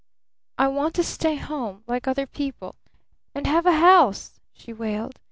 [0.57, 2.73] "I want to stay home like other people
[3.35, 5.19] and have a house," she wailed.